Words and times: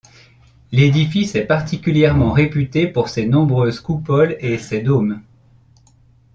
L'édifice 0.71 1.35
est 1.35 1.45
particulièrement 1.45 2.31
réputé 2.31 2.87
pour 2.87 3.07
ses 3.07 3.27
nombreuses 3.27 3.79
coupoles 3.81 4.35
et 4.39 4.57
ses 4.57 4.81
dômes. 4.81 5.21